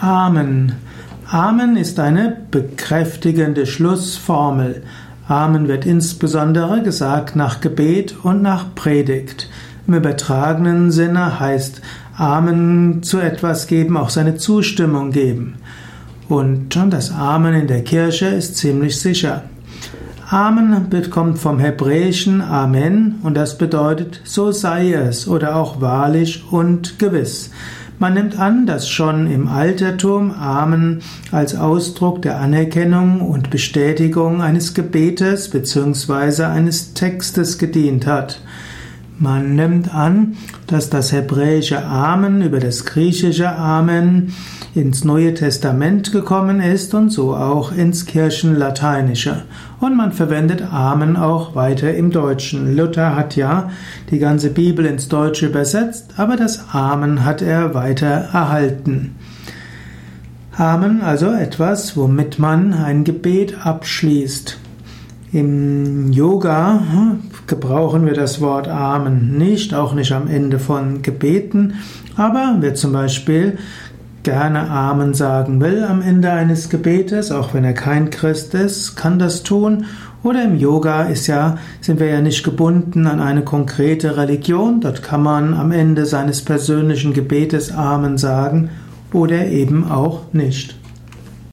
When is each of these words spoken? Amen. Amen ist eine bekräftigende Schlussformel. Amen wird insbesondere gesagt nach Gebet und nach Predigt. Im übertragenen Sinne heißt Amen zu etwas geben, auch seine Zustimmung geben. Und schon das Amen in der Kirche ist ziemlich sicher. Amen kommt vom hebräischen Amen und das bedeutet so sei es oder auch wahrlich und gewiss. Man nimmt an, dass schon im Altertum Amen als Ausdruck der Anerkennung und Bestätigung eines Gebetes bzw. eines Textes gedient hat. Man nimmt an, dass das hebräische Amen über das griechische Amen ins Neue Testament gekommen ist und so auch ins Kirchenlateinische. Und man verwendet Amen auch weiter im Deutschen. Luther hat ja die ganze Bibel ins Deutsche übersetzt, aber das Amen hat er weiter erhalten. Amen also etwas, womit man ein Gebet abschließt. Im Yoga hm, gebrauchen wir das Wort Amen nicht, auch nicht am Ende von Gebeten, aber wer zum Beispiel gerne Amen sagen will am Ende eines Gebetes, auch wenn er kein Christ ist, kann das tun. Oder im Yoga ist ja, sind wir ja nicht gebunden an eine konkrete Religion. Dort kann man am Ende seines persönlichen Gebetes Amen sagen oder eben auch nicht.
Amen. 0.00 0.74
Amen 1.28 1.76
ist 1.76 1.98
eine 1.98 2.36
bekräftigende 2.52 3.66
Schlussformel. 3.66 4.84
Amen 5.26 5.66
wird 5.66 5.86
insbesondere 5.86 6.82
gesagt 6.82 7.34
nach 7.34 7.60
Gebet 7.60 8.14
und 8.22 8.40
nach 8.40 8.76
Predigt. 8.76 9.50
Im 9.88 9.94
übertragenen 9.94 10.92
Sinne 10.92 11.40
heißt 11.40 11.82
Amen 12.16 13.02
zu 13.02 13.18
etwas 13.18 13.66
geben, 13.66 13.96
auch 13.96 14.10
seine 14.10 14.36
Zustimmung 14.36 15.10
geben. 15.10 15.56
Und 16.28 16.72
schon 16.72 16.90
das 16.90 17.10
Amen 17.10 17.54
in 17.54 17.66
der 17.66 17.82
Kirche 17.82 18.26
ist 18.26 18.56
ziemlich 18.56 19.00
sicher. 19.00 19.42
Amen 20.30 20.88
kommt 21.10 21.40
vom 21.40 21.58
hebräischen 21.58 22.40
Amen 22.40 23.16
und 23.24 23.34
das 23.36 23.58
bedeutet 23.58 24.20
so 24.22 24.52
sei 24.52 24.92
es 24.92 25.26
oder 25.26 25.56
auch 25.56 25.80
wahrlich 25.80 26.44
und 26.52 27.00
gewiss. 27.00 27.50
Man 28.00 28.14
nimmt 28.14 28.38
an, 28.38 28.64
dass 28.64 28.88
schon 28.88 29.28
im 29.28 29.48
Altertum 29.48 30.30
Amen 30.30 31.02
als 31.32 31.56
Ausdruck 31.56 32.22
der 32.22 32.38
Anerkennung 32.38 33.20
und 33.20 33.50
Bestätigung 33.50 34.40
eines 34.40 34.72
Gebetes 34.72 35.50
bzw. 35.50 36.44
eines 36.44 36.94
Textes 36.94 37.58
gedient 37.58 38.06
hat. 38.06 38.40
Man 39.20 39.56
nimmt 39.56 39.92
an, 39.92 40.36
dass 40.68 40.90
das 40.90 41.10
hebräische 41.10 41.84
Amen 41.84 42.40
über 42.40 42.60
das 42.60 42.84
griechische 42.84 43.50
Amen 43.50 44.32
ins 44.76 45.02
Neue 45.02 45.34
Testament 45.34 46.12
gekommen 46.12 46.60
ist 46.60 46.94
und 46.94 47.10
so 47.10 47.34
auch 47.34 47.72
ins 47.72 48.06
Kirchenlateinische. 48.06 49.42
Und 49.80 49.96
man 49.96 50.12
verwendet 50.12 50.62
Amen 50.72 51.16
auch 51.16 51.56
weiter 51.56 51.92
im 51.94 52.12
Deutschen. 52.12 52.76
Luther 52.76 53.16
hat 53.16 53.34
ja 53.34 53.70
die 54.10 54.20
ganze 54.20 54.50
Bibel 54.50 54.86
ins 54.86 55.08
Deutsche 55.08 55.46
übersetzt, 55.46 56.14
aber 56.16 56.36
das 56.36 56.72
Amen 56.72 57.24
hat 57.24 57.42
er 57.42 57.74
weiter 57.74 58.06
erhalten. 58.06 59.16
Amen 60.56 61.02
also 61.02 61.32
etwas, 61.32 61.96
womit 61.96 62.38
man 62.38 62.72
ein 62.72 63.02
Gebet 63.02 63.66
abschließt. 63.66 64.58
Im 65.32 66.10
Yoga 66.10 66.80
hm, 66.90 67.20
gebrauchen 67.46 68.06
wir 68.06 68.14
das 68.14 68.40
Wort 68.40 68.66
Amen 68.66 69.36
nicht, 69.36 69.74
auch 69.74 69.92
nicht 69.94 70.12
am 70.12 70.26
Ende 70.26 70.58
von 70.58 71.02
Gebeten, 71.02 71.74
aber 72.16 72.56
wer 72.60 72.74
zum 72.74 72.92
Beispiel 72.92 73.58
gerne 74.22 74.70
Amen 74.70 75.14
sagen 75.14 75.60
will 75.60 75.84
am 75.84 76.02
Ende 76.02 76.30
eines 76.30 76.70
Gebetes, 76.70 77.30
auch 77.30 77.52
wenn 77.52 77.64
er 77.64 77.74
kein 77.74 78.10
Christ 78.10 78.54
ist, 78.54 78.96
kann 78.96 79.18
das 79.18 79.42
tun. 79.42 79.84
Oder 80.22 80.44
im 80.44 80.58
Yoga 80.58 81.04
ist 81.04 81.28
ja, 81.28 81.58
sind 81.80 82.00
wir 82.00 82.08
ja 82.08 82.20
nicht 82.20 82.42
gebunden 82.42 83.06
an 83.06 83.20
eine 83.20 83.42
konkrete 83.42 84.16
Religion. 84.16 84.80
Dort 84.80 85.02
kann 85.02 85.22
man 85.22 85.54
am 85.54 85.70
Ende 85.70 86.06
seines 86.06 86.42
persönlichen 86.42 87.12
Gebetes 87.12 87.72
Amen 87.72 88.18
sagen 88.18 88.70
oder 89.12 89.46
eben 89.46 89.88
auch 89.90 90.22
nicht. 90.32 90.74